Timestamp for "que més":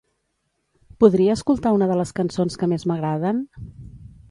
2.63-2.89